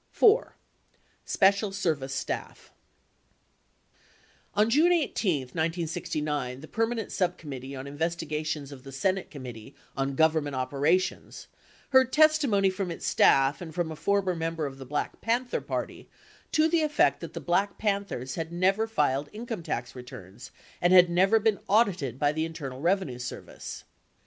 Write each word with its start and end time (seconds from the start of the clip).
{If) 0.11 0.23
Special 1.25 1.71
Service 1.71 2.15
Staff 2.15 2.73
On 4.55 4.67
June 4.67 4.91
18, 4.91 5.41
1969, 5.41 6.61
the 6.61 6.67
Permanent 6.67 7.11
Subcommittee 7.11 7.75
on 7.75 7.85
Investigations 7.85 8.71
of 8.71 8.81
the 8.83 8.91
Senate 8.91 9.29
Committee 9.29 9.75
on 9.95 10.15
Government 10.15 10.55
Operations 10.55 11.45
heard 11.91 12.11
testimony 12.11 12.71
from 12.71 12.89
its 12.89 13.05
staff 13.05 13.61
and 13.61 13.75
from 13.75 13.91
a 13.91 13.95
former 13.95 14.35
member 14.35 14.65
of 14.65 14.79
the 14.79 14.87
Black 14.87 15.21
Panther 15.21 15.61
Party 15.61 16.09
to 16.51 16.67
the 16.67 16.81
effect 16.81 17.19
that 17.19 17.33
the 17.33 17.39
Black 17.39 17.77
Panthers 17.77 18.33
had 18.33 18.51
never 18.51 18.87
filed 18.87 19.29
income 19.31 19.61
tax 19.61 19.93
returns 19.93 20.49
and 20.81 20.93
had 20.93 21.11
never 21.11 21.37
been 21.37 21.59
audited 21.67 22.17
by 22.17 22.31
the 22.31 22.43
Internal 22.45 22.81
Revenue 22.81 23.19
Service. 23.19 23.83